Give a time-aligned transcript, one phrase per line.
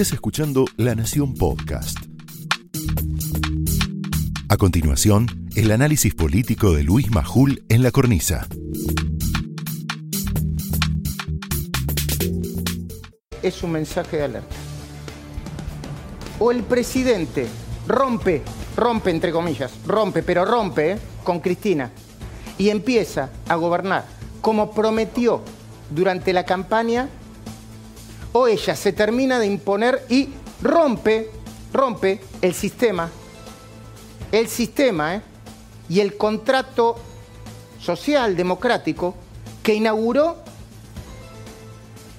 [0.00, 1.98] Estás escuchando La Nación Podcast.
[4.48, 8.46] A continuación, el análisis político de Luis Majul en la cornisa.
[13.42, 14.56] Es un mensaje de alerta.
[16.38, 17.46] O el presidente
[17.86, 18.40] rompe,
[18.78, 20.98] rompe entre comillas, rompe, pero rompe ¿eh?
[21.24, 21.90] con Cristina
[22.56, 24.06] y empieza a gobernar
[24.40, 25.42] como prometió
[25.90, 27.10] durante la campaña,
[28.32, 30.28] o ella se termina de imponer y
[30.62, 31.30] rompe,
[31.72, 33.10] rompe el sistema,
[34.32, 35.22] el sistema ¿eh?
[35.88, 36.96] y el contrato
[37.80, 39.14] social democrático
[39.62, 40.36] que inauguró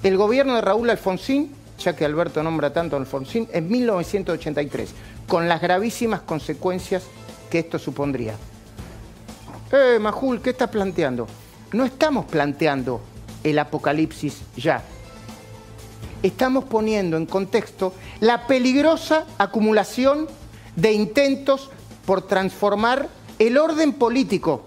[0.02, 4.90] el gobierno de Raúl Alfonsín, ya que Alberto nombra tanto Alfonsín, en 1983,
[5.28, 7.04] con las gravísimas consecuencias
[7.50, 8.34] que esto supondría.
[9.70, 11.26] Eh, Majul, ¿qué estás planteando?
[11.72, 13.00] No estamos planteando
[13.42, 14.82] el apocalipsis ya.
[16.22, 20.28] Estamos poniendo en contexto la peligrosa acumulación
[20.76, 21.70] de intentos
[22.06, 24.62] por transformar el orden político,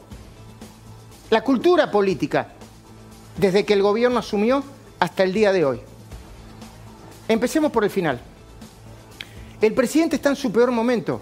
[1.30, 2.50] la cultura política,
[3.38, 4.64] desde que el gobierno asumió
[5.00, 5.82] hasta el día de hoy.
[7.28, 8.20] Empecemos por el final.
[9.62, 11.22] El presidente está en su peor momento.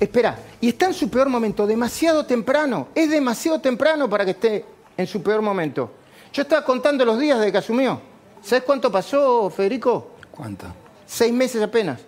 [0.00, 2.88] Espera, y está en su peor momento demasiado temprano.
[2.94, 4.64] Es demasiado temprano para que esté
[4.96, 5.92] en su peor momento.
[6.32, 8.09] Yo estaba contando los días de que asumió.
[8.42, 10.12] ¿Sabes cuánto pasó, Federico?
[10.30, 10.66] ¿Cuánto?
[11.06, 12.00] Seis meses apenas.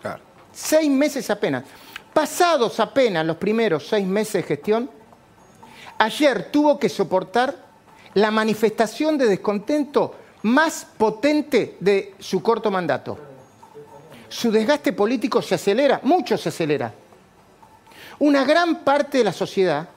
[0.00, 0.22] Claro.
[0.52, 1.64] Seis meses apenas.
[2.12, 4.90] Pasados apenas los primeros seis meses de gestión,
[5.98, 7.54] ayer tuvo que soportar
[8.14, 13.18] la manifestación de descontento más potente de su corto mandato.
[14.28, 16.92] Su desgaste político se acelera, mucho se acelera.
[18.18, 19.88] Una gran parte de la sociedad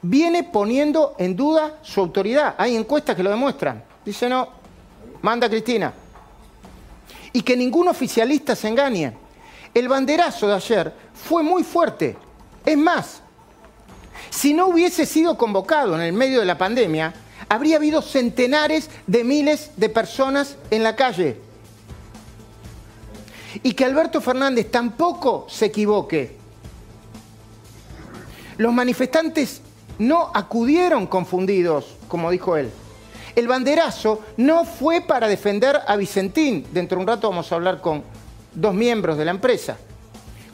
[0.00, 2.54] viene poniendo en duda su autoridad.
[2.56, 3.84] Hay encuestas que lo demuestran.
[4.04, 4.57] Dice, no,
[5.22, 5.92] manda Cristina.
[7.32, 9.12] Y que ningún oficialista se engañe.
[9.74, 12.16] El banderazo de ayer fue muy fuerte.
[12.64, 13.22] Es más,
[14.30, 17.14] si no hubiese sido convocado en el medio de la pandemia,
[17.48, 21.40] habría habido centenares de miles de personas en la calle.
[23.62, 26.36] Y que Alberto Fernández tampoco se equivoque.
[28.58, 29.62] Los manifestantes
[29.98, 32.70] no acudieron confundidos, como dijo él.
[33.38, 36.66] El banderazo no fue para defender a Vicentín.
[36.72, 38.02] Dentro de un rato vamos a hablar con
[38.52, 39.76] dos miembros de la empresa,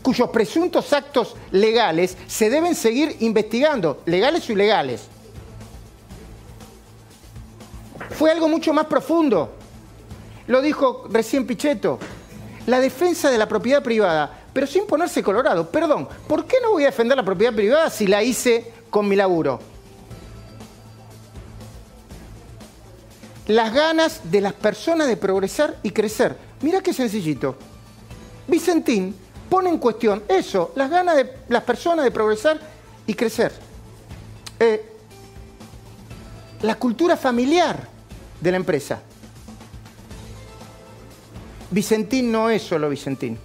[0.02, 5.06] cuyos presuntos actos legales se deben seguir investigando, legales o ilegales.
[8.10, 9.54] Fue algo mucho más profundo.
[10.46, 11.98] Lo dijo recién Pichetto.
[12.66, 15.70] La defensa de la propiedad privada, pero sin ponerse colorado.
[15.70, 19.16] Perdón, ¿por qué no voy a defender la propiedad privada si la hice con mi
[19.16, 19.73] laburo?
[23.46, 26.36] Las ganas de las personas de progresar y crecer.
[26.62, 27.56] Mira qué sencillito.
[28.46, 29.14] Vicentín
[29.50, 32.58] pone en cuestión eso, las ganas de las personas de progresar
[33.06, 33.52] y crecer.
[34.58, 34.92] Eh,
[36.62, 37.86] la cultura familiar
[38.40, 39.00] de la empresa.
[41.70, 43.38] Vicentín no es solo Vicentín.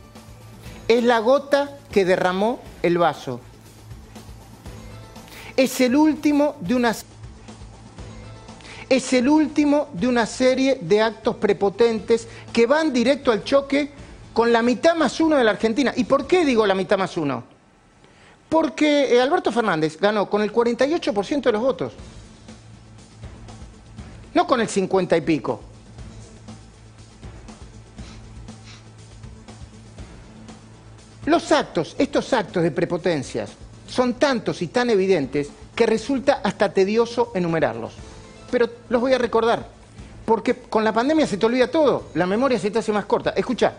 [0.87, 3.41] Es la gota que derramó el vaso.
[5.57, 6.95] Es el último de una
[8.89, 13.91] es el último de una serie de actos prepotentes que van directo al choque
[14.33, 15.93] con la mitad más uno de la Argentina.
[15.95, 17.43] ¿Y por qué digo la mitad más uno?
[18.49, 21.93] Porque eh, Alberto Fernández ganó con el 48% de los votos,
[24.33, 25.61] no con el 50 y pico.
[31.27, 33.51] Los actos, estos actos de prepotencias,
[33.87, 38.08] son tantos y tan evidentes que resulta hasta tedioso enumerarlos.
[38.51, 39.65] Pero los voy a recordar,
[40.25, 43.31] porque con la pandemia se te olvida todo, la memoria se te hace más corta.
[43.31, 43.73] Escucha,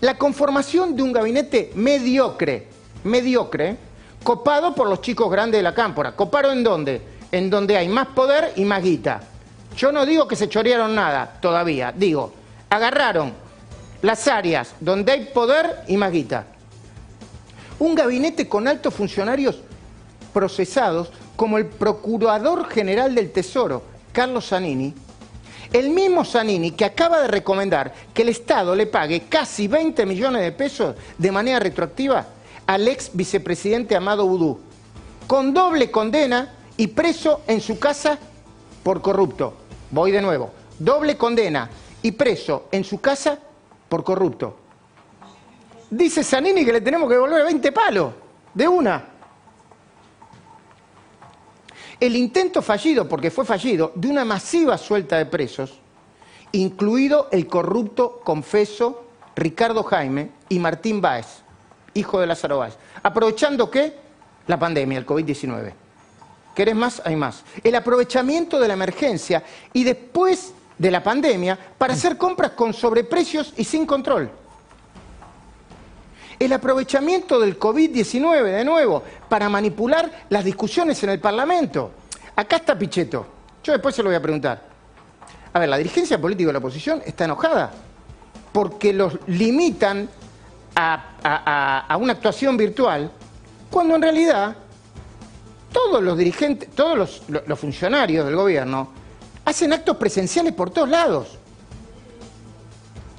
[0.00, 2.68] la conformación de un gabinete mediocre,
[3.04, 3.76] mediocre,
[4.22, 6.12] copado por los chicos grandes de la cámpora.
[6.12, 7.02] ¿Coparo en dónde?
[7.30, 9.20] En donde hay más poder y más guita.
[9.76, 12.32] Yo no digo que se chorearon nada todavía, digo,
[12.68, 13.32] agarraron
[14.02, 16.46] las áreas donde hay poder y más guita
[17.82, 19.58] un gabinete con altos funcionarios
[20.32, 24.94] procesados, como el Procurador General del Tesoro, Carlos Zanini,
[25.72, 30.42] el mismo Zanini que acaba de recomendar que el Estado le pague casi 20 millones
[30.42, 32.26] de pesos de manera retroactiva
[32.66, 34.60] al ex vicepresidente Amado Udú,
[35.26, 38.18] con doble condena y preso en su casa
[38.82, 39.54] por corrupto.
[39.90, 41.70] Voy de nuevo, doble condena
[42.02, 43.38] y preso en su casa
[43.88, 44.56] por corrupto.
[45.90, 48.12] Dice Zanini que le tenemos que devolver 20 palos,
[48.54, 49.11] de una.
[52.02, 55.74] El intento fallido, porque fue fallido, de una masiva suelta de presos,
[56.50, 59.04] incluido el corrupto confeso
[59.36, 61.44] Ricardo Jaime y Martín Báez,
[61.94, 62.74] hijo de Lázaro Báez.
[63.04, 63.94] ¿Aprovechando qué?
[64.48, 65.74] La pandemia, el COVID-19.
[66.56, 67.00] ¿Querés más?
[67.04, 67.44] Hay más.
[67.62, 73.54] El aprovechamiento de la emergencia y después de la pandemia para hacer compras con sobreprecios
[73.56, 74.28] y sin control.
[76.38, 81.92] El aprovechamiento del COVID-19, de nuevo, para manipular las discusiones en el Parlamento.
[82.36, 83.26] Acá está Pichetto.
[83.62, 84.62] Yo después se lo voy a preguntar.
[85.52, 87.72] A ver, la dirigencia política de la oposición está enojada
[88.52, 90.08] porque los limitan
[90.74, 93.10] a, una actuación virtual,
[93.70, 94.56] cuando en realidad
[95.72, 98.90] todos los dirigentes, todos los, funcionarios del gobierno
[99.44, 101.38] hacen actos presenciales por todos lados.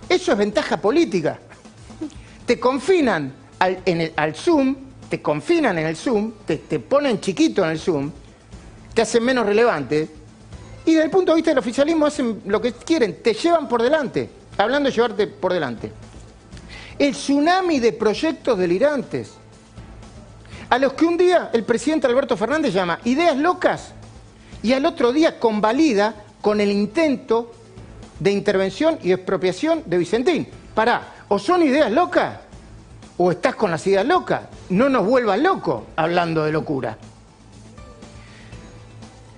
[0.08, 1.40] Eso es ventaja política.
[2.46, 4.76] Te confinan al, en al Zoom,
[5.10, 8.12] te confinan en el Zoom, te, te ponen chiquito en el Zoom,
[8.94, 10.10] te hacen menos relevante
[10.86, 13.82] y desde el punto de vista del oficialismo hacen lo que quieren, te llevan por
[13.82, 15.92] delante, hablando de llevarte por delante.
[17.00, 19.32] El tsunami de proyectos delirantes,
[20.70, 23.94] a los que un día el presidente Alberto Fernández llama ideas locas
[24.62, 27.52] y al otro día convalida con el intento
[28.20, 30.48] de intervención y expropiación de Vicentín.
[30.74, 32.38] Pará, o son ideas locas
[33.18, 34.42] o estás con las ideas locas.
[34.70, 36.96] No nos vuelvas locos hablando de locura.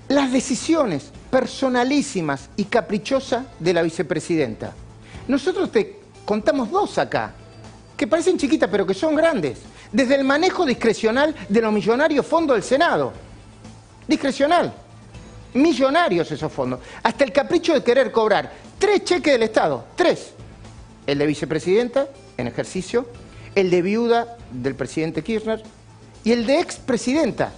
[0.09, 4.73] Las decisiones personalísimas y caprichosas de la vicepresidenta.
[5.29, 7.31] Nosotros te contamos dos acá,
[7.95, 9.59] que parecen chiquitas pero que son grandes.
[9.89, 13.13] Desde el manejo discrecional de los millonarios fondos del Senado.
[14.05, 14.73] Discrecional.
[15.53, 16.81] Millonarios esos fondos.
[17.01, 19.85] Hasta el capricho de querer cobrar tres cheques del Estado.
[19.95, 20.34] Tres.
[21.07, 22.07] El de vicepresidenta
[22.37, 23.07] en ejercicio,
[23.53, 25.61] el de viuda del presidente Kirchner
[26.23, 27.53] y el de expresidenta.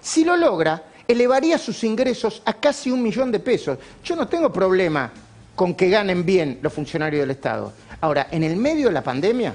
[0.00, 3.78] Si lo logra, elevaría sus ingresos a casi un millón de pesos.
[4.04, 5.12] Yo no tengo problema
[5.54, 7.72] con que ganen bien los funcionarios del Estado.
[8.00, 9.54] Ahora, en el medio de la pandemia,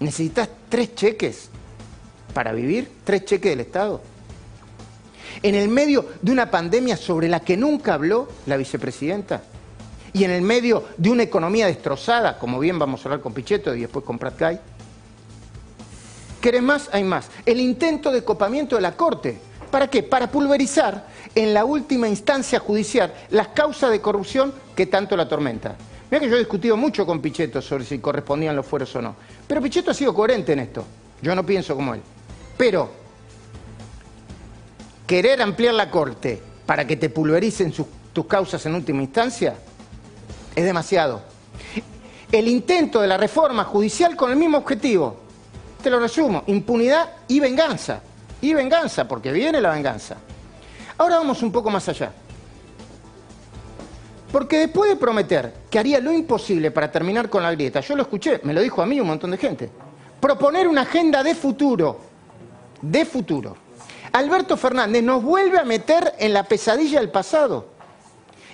[0.00, 1.50] necesitas tres cheques
[2.32, 4.00] para vivir, tres cheques del Estado.
[5.42, 9.42] En el medio de una pandemia sobre la que nunca habló la vicepresidenta.
[10.12, 13.74] Y en el medio de una economía destrozada, como bien vamos a hablar con Pichetto
[13.74, 14.60] y después con Pratcay,
[16.40, 16.88] ¿Querés más?
[16.92, 17.30] Hay más.
[17.44, 19.38] El intento de copamiento de la Corte.
[19.70, 20.02] ¿Para qué?
[20.02, 25.76] Para pulverizar en la última instancia judicial las causas de corrupción que tanto la atormentan.
[26.10, 29.14] Mira que yo he discutido mucho con Pichetto sobre si correspondían los fueros o no.
[29.46, 30.84] Pero Pichetto ha sido coherente en esto.
[31.22, 32.00] Yo no pienso como él.
[32.56, 32.90] Pero
[35.06, 37.72] querer ampliar la Corte para que te pulvericen
[38.12, 39.54] tus causas en última instancia
[40.54, 41.22] es demasiado.
[42.30, 45.16] El intento de la reforma judicial con el mismo objetivo,
[45.82, 48.00] te lo resumo, impunidad y venganza.
[48.42, 50.16] Y venganza, porque viene la venganza.
[50.96, 52.12] Ahora vamos un poco más allá.
[54.30, 58.02] Porque después de prometer que haría lo imposible para terminar con la grieta, yo lo
[58.02, 59.70] escuché, me lo dijo a mí un montón de gente,
[60.20, 61.98] proponer una agenda de futuro,
[62.80, 63.56] de futuro.
[64.12, 67.68] Alberto Fernández nos vuelve a meter en la pesadilla del pasado,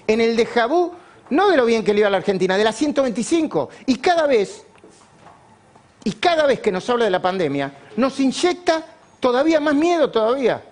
[0.07, 0.93] en el Jabú,
[1.31, 3.69] no de lo bien que le iba a la Argentina, de la 125.
[3.87, 4.65] Y cada vez
[6.07, 8.81] y cada vez que nos habla de la pandemia, nos inyecta
[9.19, 10.63] todavía más miedo todavía.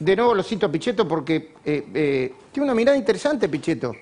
[0.00, 3.94] De nuevo lo cito a Pichetto porque eh, eh, tiene una mirada interesante Pichetto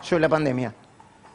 [0.00, 0.74] sobre la pandemia.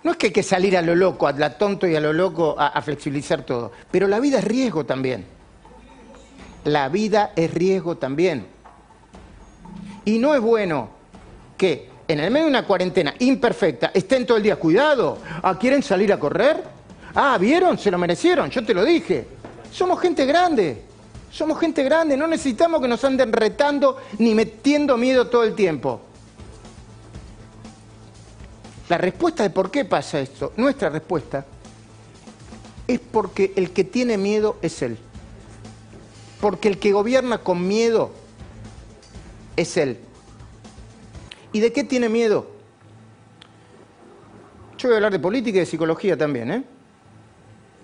[0.02, 2.14] No es que hay que salir a lo loco, a la tonto y a lo
[2.14, 5.26] loco a flexibilizar todo, pero la vida es riesgo también.
[6.64, 8.48] La vida es riesgo también.
[10.04, 10.90] Y no es bueno
[11.58, 15.82] que en el medio de una cuarentena imperfecta estén todo el día, cuidado, ¿ah, ¿quieren
[15.82, 16.64] salir a correr?
[17.16, 17.78] Ah, ¿vieron?
[17.78, 19.28] Se lo merecieron, yo te lo dije.
[19.72, 20.82] Somos gente grande,
[21.32, 26.02] somos gente grande, no necesitamos que nos anden retando ni metiendo miedo todo el tiempo.
[28.88, 31.46] La respuesta de por qué pasa esto, nuestra respuesta,
[32.88, 34.98] es porque el que tiene miedo es él.
[36.40, 38.12] Porque el que gobierna con miedo
[39.56, 40.00] es él.
[41.56, 42.48] ¿Y de qué tiene miedo?
[44.78, 46.64] Yo voy a hablar de política y de psicología también, ¿eh?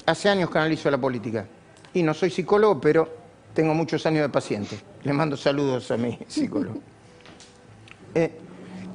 [0.06, 1.48] hace años que analizo la política.
[1.94, 3.08] Y no soy psicólogo, pero
[3.54, 4.78] tengo muchos años de paciente.
[5.04, 6.82] Le mando saludos a mi psicólogo.
[8.14, 8.34] Eh,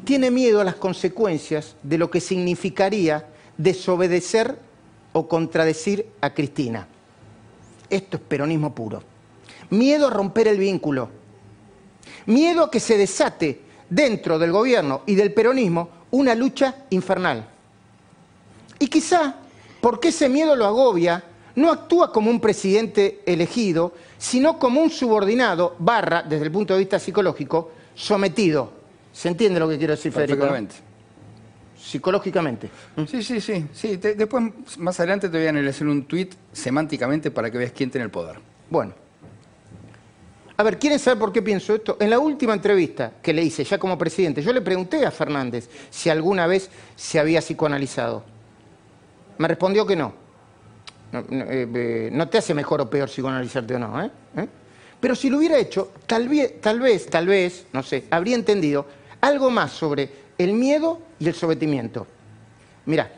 [0.04, 4.58] tiene miedo a las consecuencias de lo que significaría desobedecer
[5.14, 6.86] o contradecir a Cristina.
[7.88, 9.02] Esto es peronismo puro.
[9.70, 11.08] Miedo a romper el vínculo.
[12.26, 17.46] Miedo a que se desate dentro del gobierno y del peronismo una lucha infernal.
[18.78, 19.36] Y quizá
[19.80, 21.22] porque ese miedo lo agobia,
[21.54, 26.80] no actúa como un presidente elegido, sino como un subordinado, barra, desde el punto de
[26.80, 28.72] vista psicológico, sometido.
[29.12, 30.46] ¿Se entiende lo que quiero decir, Federico?
[31.86, 32.68] psicológicamente.
[33.06, 33.66] Sí, sí, sí.
[33.72, 33.96] sí.
[33.96, 34.44] después,
[34.78, 38.10] más adelante, te voy a hacer un tuit semánticamente para que veas quién tiene el
[38.10, 38.38] poder.
[38.68, 39.05] Bueno.
[40.58, 41.96] A ver, ¿quieren saber por qué pienso esto?
[42.00, 45.68] En la última entrevista que le hice, ya como presidente, yo le pregunté a Fernández
[45.90, 48.24] si alguna vez se había psicoanalizado.
[49.38, 50.14] Me respondió que no.
[51.12, 51.68] No, eh,
[52.10, 54.10] eh, te hace mejor o peor psicoanalizarte o no, ¿eh?
[54.36, 54.48] ¿eh?
[54.98, 58.86] Pero si lo hubiera hecho, tal vez, tal vez, tal vez, no sé, habría entendido
[59.20, 62.06] algo más sobre el miedo y el sometimiento.
[62.86, 63.10] Mira,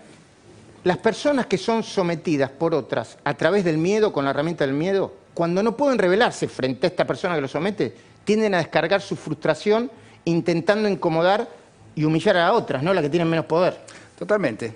[0.84, 4.74] las personas que son sometidas por otras a través del miedo, con la herramienta del
[4.74, 9.00] miedo, cuando no pueden rebelarse frente a esta persona que lo somete, tienden a descargar
[9.00, 9.88] su frustración
[10.24, 11.48] intentando incomodar
[11.94, 12.92] y humillar a otras, ¿no?
[12.92, 13.78] Las que tienen menos poder.
[14.18, 14.74] Totalmente.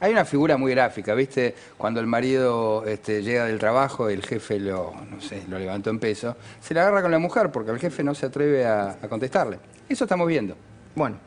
[0.00, 1.54] Hay una figura muy gráfica, ¿viste?
[1.78, 6.00] Cuando el marido este, llega del trabajo, el jefe lo, no sé, lo levantó en
[6.00, 9.60] peso, se le agarra con la mujer porque el jefe no se atreve a contestarle.
[9.88, 10.56] Eso estamos viendo.
[10.96, 11.18] Bueno,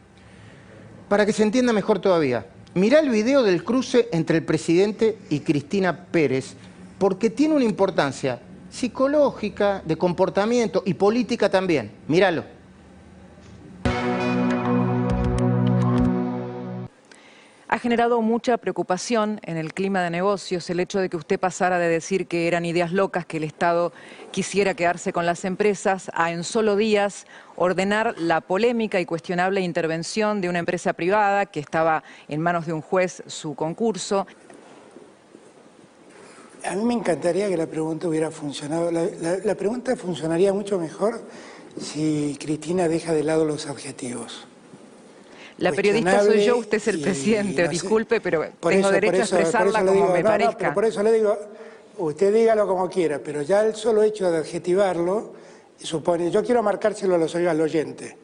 [1.08, 5.40] para que se entienda mejor todavía, mirá el video del cruce entre el presidente y
[5.40, 6.56] Cristina Pérez,
[7.00, 8.42] porque tiene una importancia
[8.74, 11.92] psicológica, de comportamiento y política también.
[12.08, 12.44] Míralo.
[17.68, 21.80] Ha generado mucha preocupación en el clima de negocios el hecho de que usted pasara
[21.80, 23.94] de decir que eran ideas locas, que el Estado
[24.32, 27.26] quisiera quedarse con las empresas, a en solo días
[27.56, 32.74] ordenar la polémica y cuestionable intervención de una empresa privada que estaba en manos de
[32.74, 34.28] un juez su concurso.
[36.66, 38.92] A mí me encantaría que la pregunta hubiera funcionado.
[38.92, 39.08] La,
[39.44, 41.22] la pregunta funcionaría mucho mejor
[41.80, 44.48] si Cristina deja de lado los adjetivos.
[45.58, 50.10] La periodista soy yo, usted es el presidente, disculpe, pero tengo derecho a expresarla como
[50.10, 50.74] me parezca.
[50.74, 51.38] por eso le digo,
[51.98, 55.34] usted dígalo como quiera, pero ya el solo hecho de adjetivarlo
[55.78, 58.18] supone, yo quiero marcárselo a los, al oyente,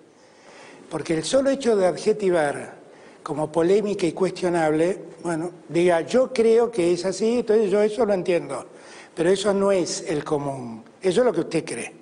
[0.89, 2.78] porque el solo hecho de adjetivar
[3.29, 8.15] como polémica y cuestionable, bueno, diga, yo creo que es así, entonces yo eso lo
[8.15, 8.65] entiendo,
[9.13, 11.93] pero eso no es el común, eso es lo que usted cree.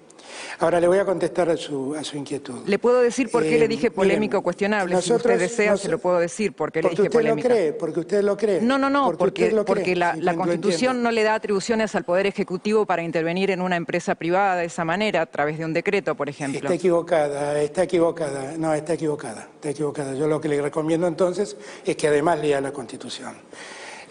[0.60, 2.62] Ahora le voy a contestar a su, a su inquietud.
[2.65, 5.00] Le puedo decir por qué le dije polémico cuestionable.
[5.01, 7.50] si usted desea, se lo puedo decir por qué le dije polémica.
[7.50, 8.62] Lo cree, porque usted lo cree.
[8.62, 13.03] No, no, no, porque, porque, la, Constitución no le da atribuciones al Poder Ejecutivo para
[13.03, 16.60] intervenir en una empresa privada de esa manera, a través de un decreto, por ejemplo.
[16.60, 18.53] Está equivocada, está equivocada.
[18.58, 20.13] No, está equivocada, está equivocada.
[20.15, 23.36] Yo lo que le recomiendo entonces es que además lea la Constitución.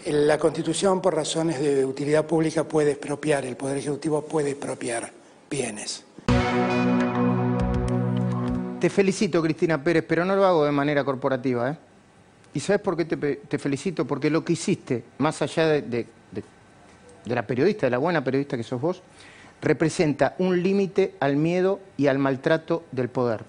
[0.05, 5.11] La Constitución, por razones de utilidad pública, puede expropiar, el Poder Ejecutivo puede expropiar
[5.49, 6.06] bienes.
[8.79, 11.71] Te felicito, Cristina Pérez, pero no lo hago de manera corporativa.
[11.71, 11.77] ¿eh?
[12.53, 14.05] ¿Y sabes por qué te, felicito?
[14.05, 16.05] Porque lo que hiciste, más allá de, de,
[17.25, 19.01] la periodista, de la buena periodista que sos vos,
[19.61, 23.43] representa un límite al miedo y al maltrato del poder.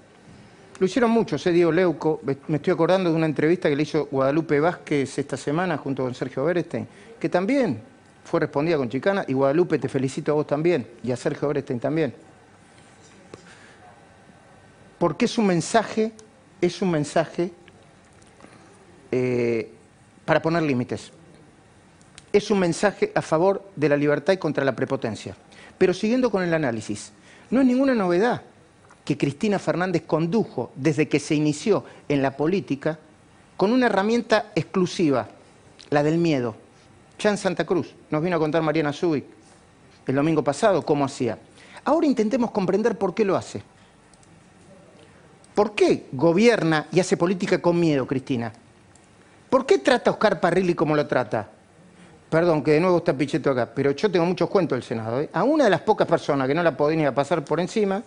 [0.80, 1.52] Lo hicieron muchos, ¿eh?
[1.52, 2.20] Diego Leuco.
[2.24, 6.14] Me estoy acordando de una entrevista que le hizo Guadalupe Vázquez esta semana junto con
[6.14, 6.88] Sergio Berestein,
[7.20, 7.80] que también
[8.24, 9.26] fue respondida con chicana.
[9.28, 12.27] Y Guadalupe, te felicito a vos también, y a Sergio Berestein también
[14.98, 16.12] porque es un mensaje,
[16.60, 17.52] es un mensaje
[19.12, 19.70] eh,
[20.24, 21.12] para poner límites.
[22.32, 25.34] Es un mensaje a favor de la libertad y contra la prepotencia.
[25.78, 27.12] Pero siguiendo con el análisis,
[27.50, 28.42] no es ninguna novedad
[29.04, 32.98] que Cristina Fernández condujo desde que se inició en la política
[33.56, 35.28] con una herramienta exclusiva,
[35.90, 36.54] la del miedo.
[37.18, 39.24] Ya en Santa Cruz nos vino a contar Mariana Zubik
[40.06, 41.38] el domingo pasado cómo hacía.
[41.84, 43.62] Ahora intentemos comprender por qué lo hace.
[45.58, 48.52] ¿Por qué gobierna y hace política con miedo, Cristina?
[49.50, 51.48] ¿Por qué trata a Oscar Parrilli como lo trata?
[52.30, 55.20] Perdón, que de nuevo está Pichetto acá, pero yo tengo muchos cuentos del Senado.
[55.20, 55.28] ¿eh?
[55.32, 58.00] A una de las pocas personas que no la podía pasar por encima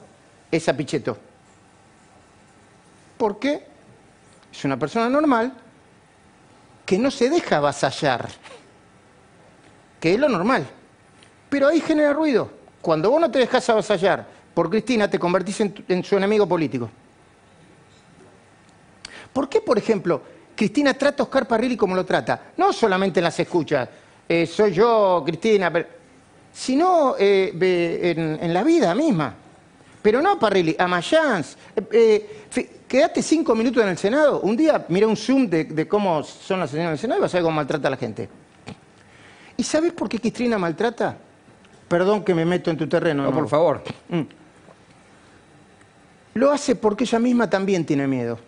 [0.50, 1.18] es a Pichetto.
[3.18, 3.66] ¿Por qué?
[4.50, 5.52] Es una persona normal
[6.86, 8.30] que no se deja avasallar,
[10.00, 10.66] que es lo normal.
[11.50, 12.50] Pero ahí genera ruido.
[12.82, 16.90] Cuando vos no te dejas avasallar por Cristina, te convertís en su enemigo político.
[19.34, 20.22] ¿Por qué, por ejemplo,
[20.56, 22.52] Cristina trata a Oscar Parrilli como lo trata?
[22.58, 23.88] No solamente en las escuchas,
[24.28, 25.72] eh, soy yo, Cristina,
[26.54, 29.36] sino eh, en, la vida misma.
[30.02, 31.58] Pero no Parrilli, a Mayans.
[31.92, 32.46] Eh,
[32.88, 34.42] quédate cinco minutos en el Senado.
[34.42, 37.38] Un día mira un zoom de, cómo son las señoras del Senado y vas a
[37.38, 38.30] ver cómo maltrata a la gente.
[39.58, 41.18] ¿Y sabes por qué Cristina maltrata?
[41.88, 43.24] Perdón que me meto en tu terreno.
[43.24, 43.84] No, por favor.
[44.10, 44.22] Mm.
[46.34, 48.40] Lo hace porque ella misma también tiene miedo.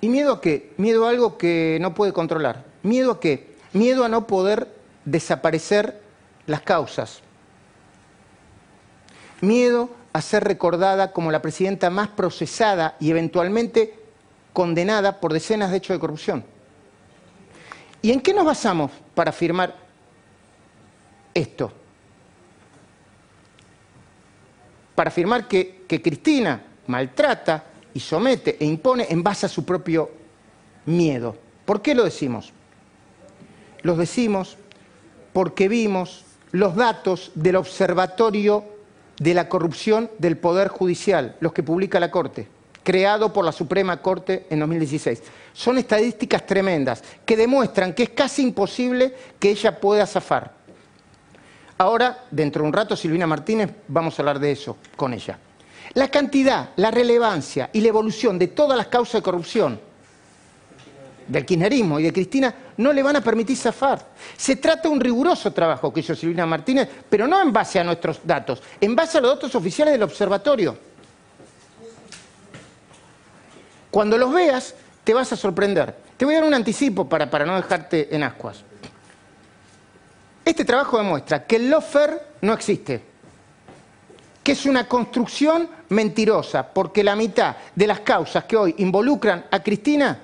[0.00, 0.72] ¿Y miedo a qué?
[0.76, 2.64] Miedo a algo que no puede controlar.
[2.82, 3.54] ¿Miedo a qué?
[3.72, 4.68] Miedo a no poder
[5.04, 6.00] desaparecer
[6.46, 7.20] las causas.
[9.40, 13.94] Miedo a ser recordada como la presidenta más procesada y eventualmente
[14.52, 16.44] condenada por decenas de hechos de corrupción.
[18.02, 19.76] ¿Y en qué nos basamos para afirmar
[21.34, 21.72] esto?
[24.94, 30.10] Para afirmar que, que Cristina maltrata y somete e impone en base a su propio
[30.86, 31.36] miedo.
[31.64, 32.52] ¿Por qué lo decimos?
[33.82, 34.56] Los decimos
[35.32, 38.64] porque vimos los datos del Observatorio
[39.18, 42.48] de la Corrupción del Poder Judicial, los que publica la Corte,
[42.82, 45.22] creado por la Suprema Corte en 2016.
[45.52, 50.54] Son estadísticas tremendas que demuestran que es casi imposible que ella pueda zafar.
[51.78, 55.38] Ahora, dentro de un rato, Silvina Martínez, vamos a hablar de eso con ella.
[55.94, 59.80] La cantidad, la relevancia y la evolución de todas las causas de corrupción
[61.26, 64.04] del kirchnerismo y de Cristina no le van a permitir zafar.
[64.36, 67.84] Se trata de un riguroso trabajo que hizo Silvina Martínez, pero no en base a
[67.84, 70.76] nuestros datos, en base a los datos oficiales del observatorio.
[73.90, 75.94] Cuando los veas, te vas a sorprender.
[76.16, 78.62] Te voy a dar un anticipo para, para no dejarte en ascuas.
[80.44, 83.02] Este trabajo demuestra que el lofer no existe,
[84.42, 89.62] que es una construcción mentirosa, porque la mitad de las causas que hoy involucran a
[89.62, 90.18] Cristina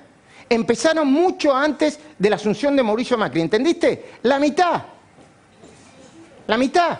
[0.49, 3.41] empezaron mucho antes de la asunción de Mauricio Macri.
[3.41, 4.13] ¿Entendiste?
[4.23, 4.81] La mitad.
[6.47, 6.97] La mitad.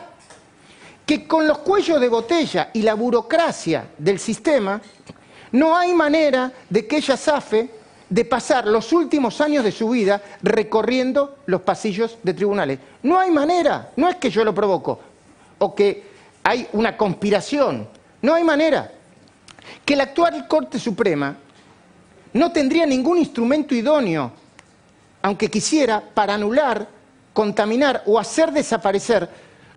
[1.06, 4.82] Que con los cuellos de botella y la burocracia del sistema,
[5.54, 7.70] no hay manera de que ella zafe
[8.10, 12.80] de pasar los últimos años de su vida recorriendo los pasillos de tribunales.
[13.04, 15.00] No hay manera, no es que yo lo provoco
[15.60, 16.17] o que
[16.48, 17.90] hay una conspiración,
[18.22, 18.90] no hay manera.
[19.84, 21.36] Que la actual Corte Suprema
[22.32, 24.32] no tendría ningún instrumento idóneo,
[25.24, 26.88] aunque quisiera, para anular,
[27.34, 29.30] contaminar o hacer desaparecer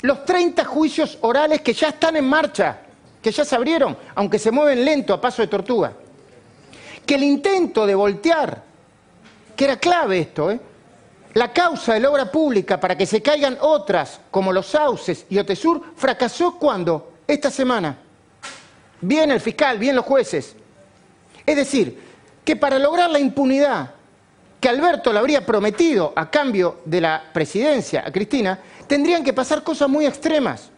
[0.02, 2.78] los 30 juicios orales que ya están en marcha,
[3.20, 5.92] que ya se abrieron, aunque se mueven lento a paso de tortuga.
[7.04, 8.62] Que el intento de voltear,
[9.56, 10.60] que era clave esto, ¿eh?
[11.34, 15.38] La causa de la obra pública para que se caigan otras, como los Sauces y
[15.38, 17.12] Otesur, fracasó cuando?
[17.26, 17.96] Esta semana.
[19.00, 20.56] Bien el fiscal, bien los jueces.
[21.46, 21.98] Es decir,
[22.44, 23.90] que para lograr la impunidad
[24.60, 29.62] que Alberto le habría prometido a cambio de la presidencia a Cristina, tendrían que pasar
[29.62, 30.70] cosas muy extremas.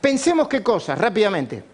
[0.00, 1.64] Pensemos qué cosas, rápidamente.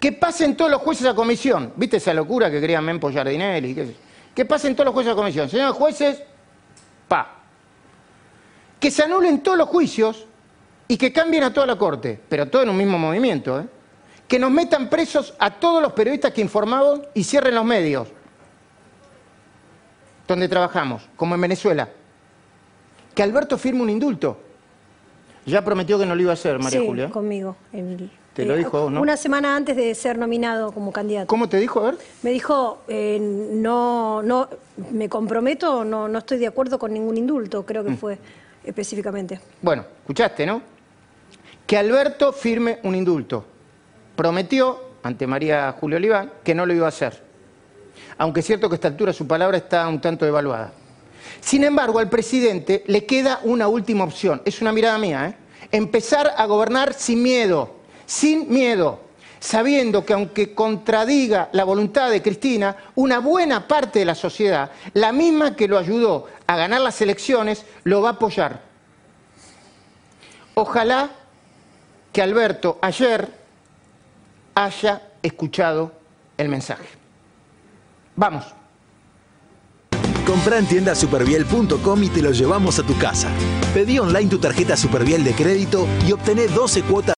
[0.00, 1.72] Que pasen todos los jueces a comisión.
[1.76, 3.74] ¿Viste esa locura que quería Mempo Giardinelli?
[3.74, 4.07] ¿Qué
[4.38, 5.48] que pasen todos los jueces a comisión.
[5.48, 6.22] Señores jueces,
[7.08, 7.40] pa.
[8.78, 10.26] Que se anulen todos los juicios
[10.86, 13.58] y que cambien a toda la corte, pero todo en un mismo movimiento.
[13.58, 13.66] ¿eh?
[14.28, 18.06] que nos metan presos a todos los periodistas que informaban y cierren los medios
[20.28, 21.88] donde trabajamos, como en Venezuela.
[23.16, 24.38] Que Alberto firme un indulto.
[25.46, 27.10] Ya prometió que no lo iba a hacer, María sí, Julia.
[27.10, 27.56] conmigo.
[28.38, 29.02] Te lo eh, dijo, ¿no?
[29.02, 31.26] Una semana antes de ser nominado como candidato.
[31.26, 31.80] ¿Cómo te dijo?
[31.80, 31.98] A ver.
[32.22, 34.48] Me dijo, eh, no, no,
[34.92, 37.96] me comprometo, no, no estoy de acuerdo con ningún indulto, creo que mm.
[37.96, 38.18] fue
[38.62, 39.40] específicamente.
[39.60, 40.62] Bueno, escuchaste, ¿no?
[41.66, 43.44] Que Alberto firme un indulto
[44.14, 47.20] prometió ante María Julio Oliván que no lo iba a hacer.
[48.18, 50.72] Aunque es cierto que a esta altura su palabra está un tanto devaluada.
[51.40, 54.42] Sin embargo, al presidente le queda una última opción.
[54.44, 55.34] Es una mirada mía, ¿eh?
[55.72, 57.77] Empezar a gobernar sin miedo,
[58.08, 59.00] sin miedo,
[59.38, 65.12] sabiendo que aunque contradiga la voluntad de Cristina, una buena parte de la sociedad, la
[65.12, 68.62] misma que lo ayudó a ganar las elecciones, lo va a apoyar.
[70.54, 71.10] Ojalá
[72.10, 73.28] que Alberto ayer
[74.54, 75.92] haya escuchado
[76.38, 76.88] el mensaje.
[78.16, 78.46] Vamos.
[80.26, 83.28] Compra en tiendasuperviel.com y te lo llevamos a tu casa.
[83.74, 87.17] Pedí online tu tarjeta Superviel de crédito y obtené 12 cuotas.